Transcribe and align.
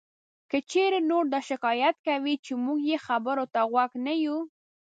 که 0.49 0.57
چېرې 0.71 0.99
نور 1.09 1.23
دا 1.33 1.39
شکایت 1.49 1.95
کوي 2.07 2.35
چې 2.45 2.51
مونږ 2.63 2.79
یې 2.89 2.97
خبرو 3.07 3.45
ته 3.53 3.59
غوږ 3.71 3.91
نه 4.05 4.13
یو 4.25 4.37